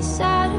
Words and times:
work. 0.00 0.58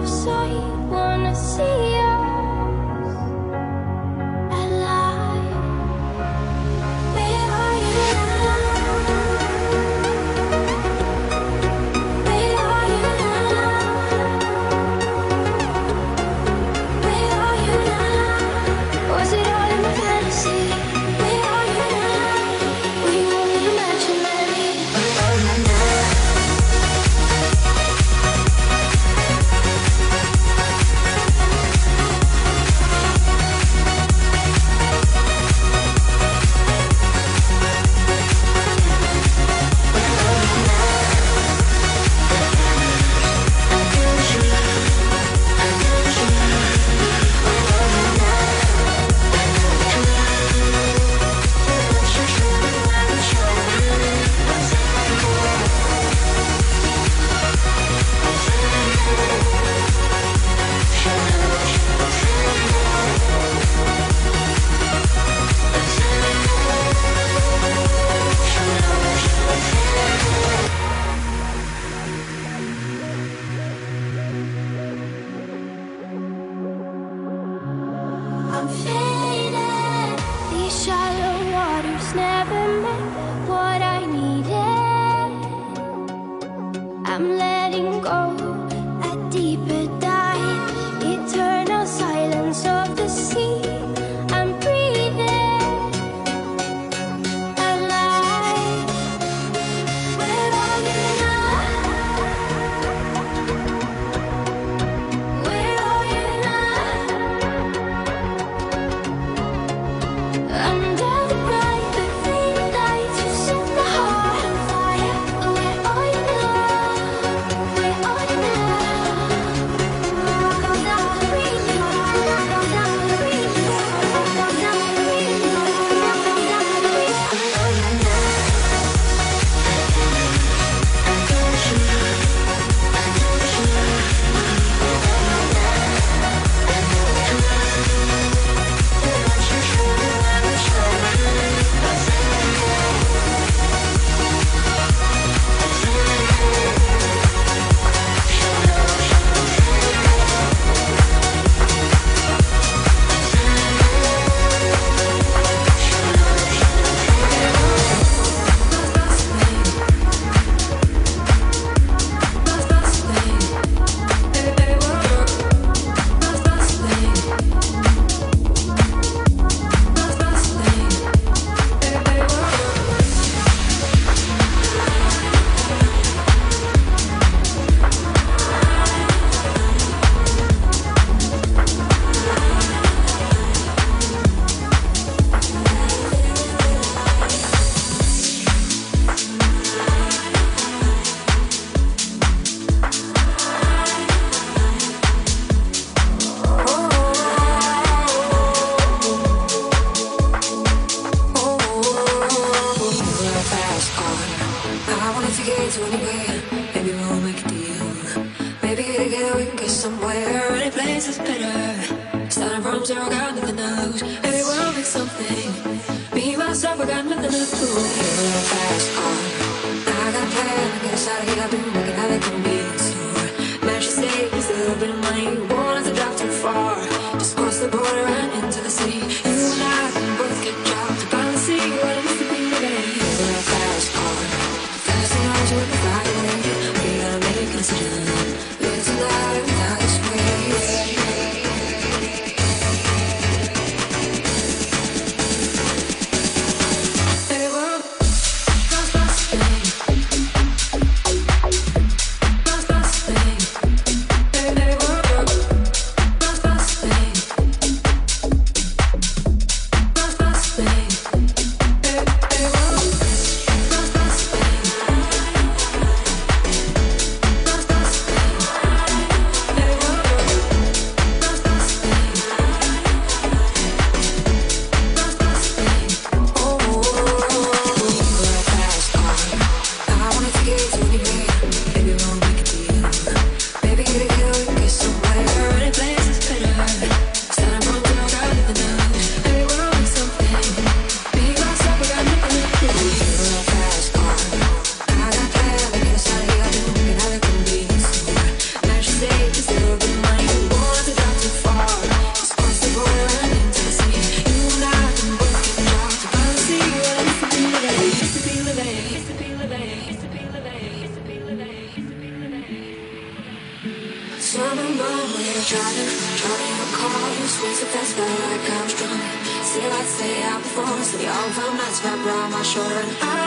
Wrapped 322.41 323.18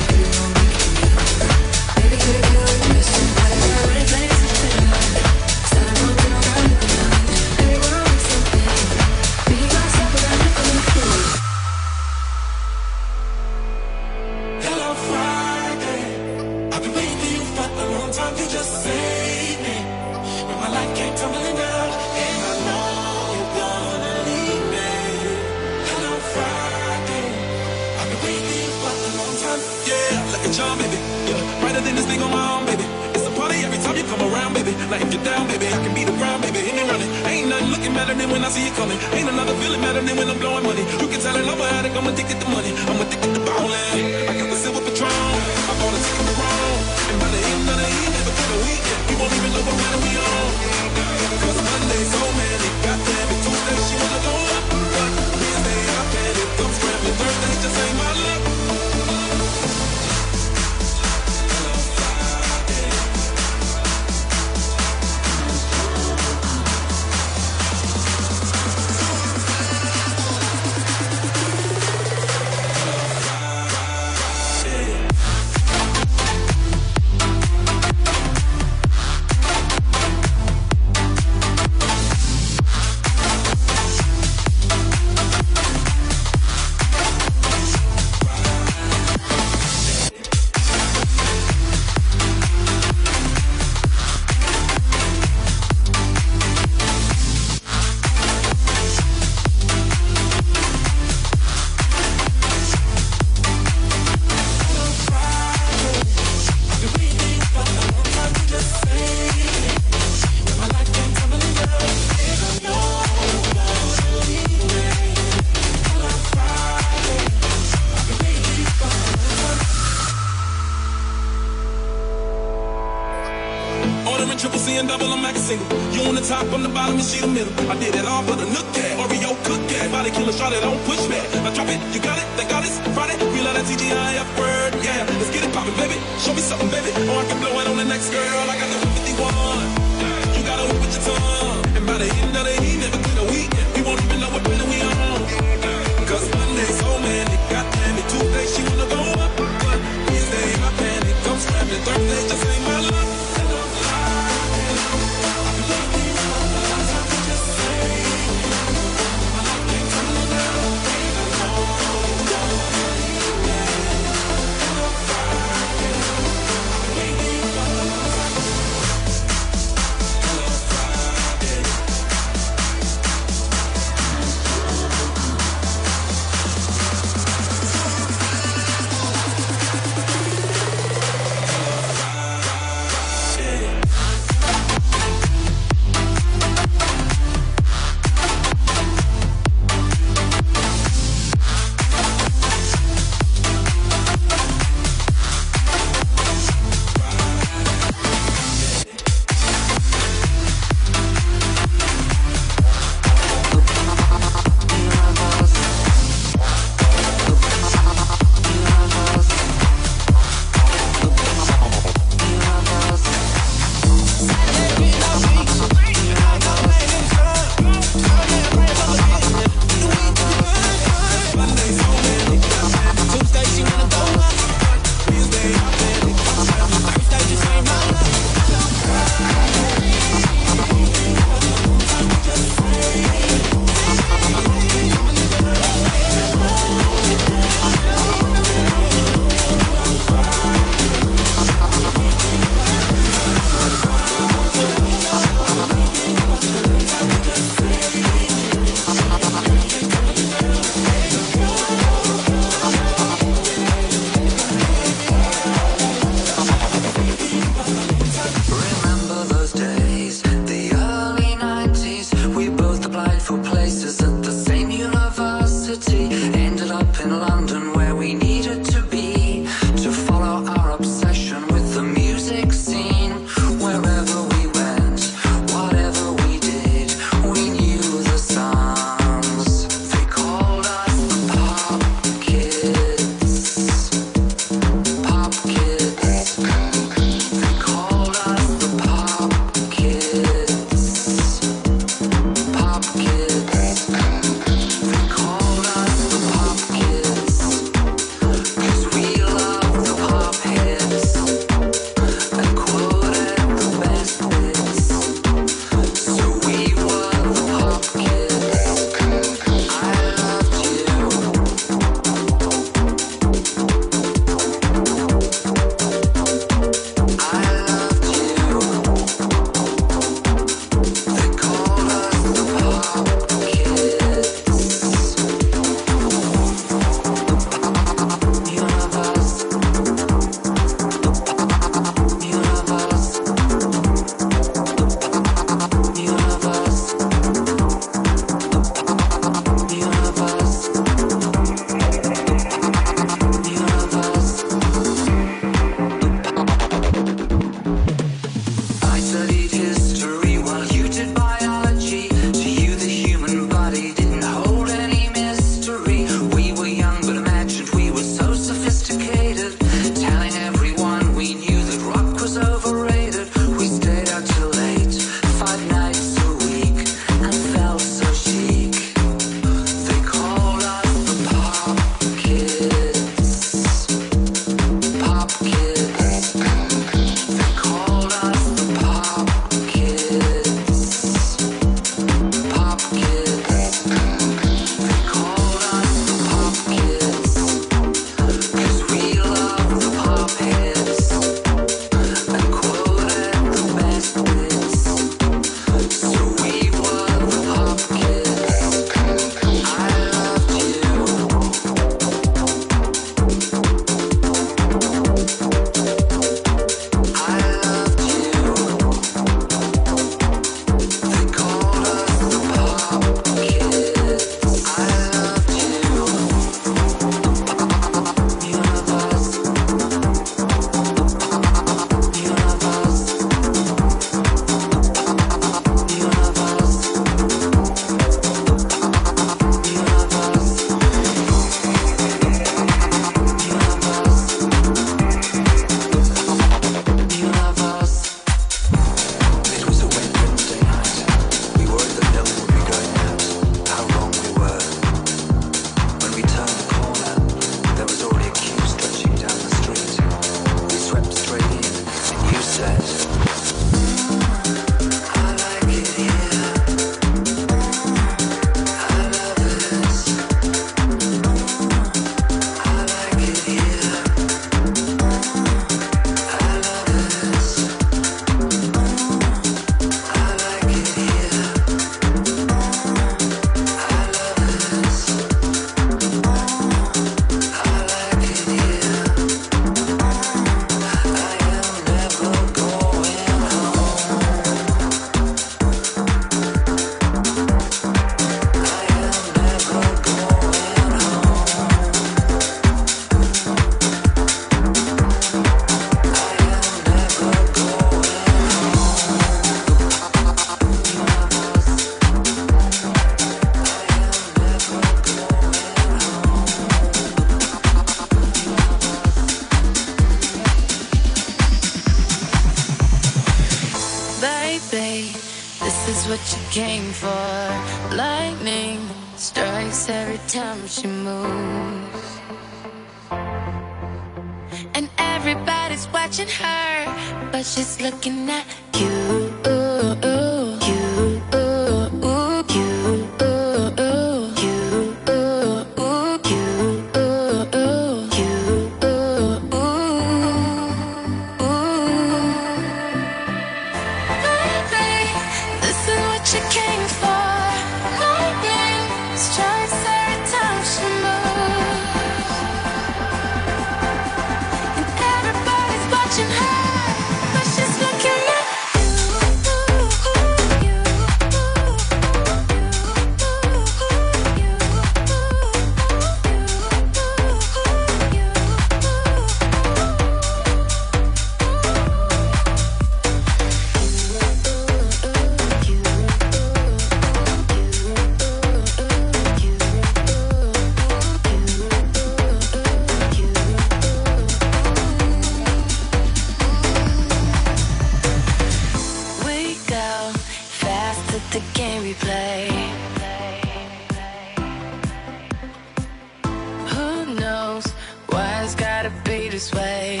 this 599.41 599.51
way. 599.53 600.00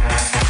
Hard 0.00 0.20
sometimes. 0.20 0.43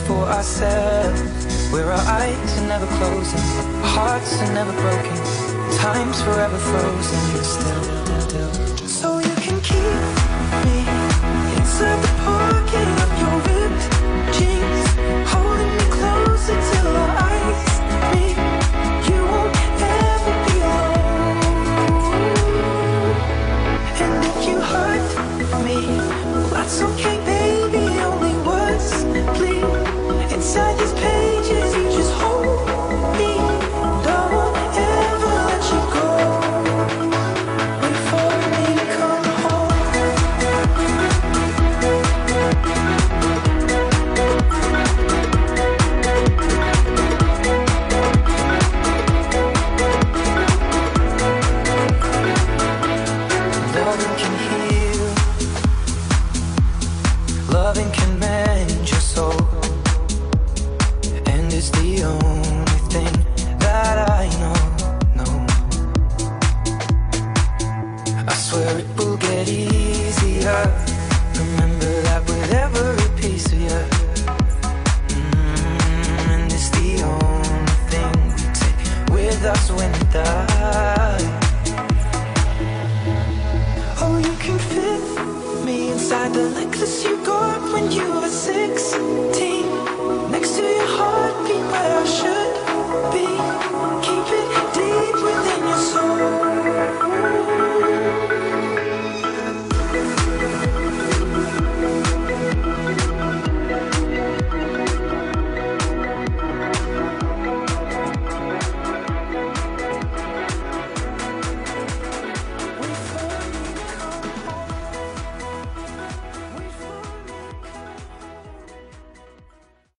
for 0.00 0.24
ourselves. 0.24 1.22
Where 1.72 1.90
our 1.92 2.06
eyes 2.20 2.58
are 2.58 2.68
never 2.68 2.86
closing, 2.98 3.40
our 3.82 3.90
hearts 3.96 4.40
are 4.42 4.52
never 4.54 4.72
broken, 4.72 5.16
time's 5.78 6.20
forever 6.22 6.58
frozen. 6.58 7.44
Still, 7.44 7.82
still, 7.82 8.20
still. 8.20 8.88
So 8.88 9.18
you 9.18 9.34
can 9.44 9.60
keep 9.60 10.64
me 10.64 10.78
inside 11.58 12.00
the 12.02 12.08
pool. 12.24 12.37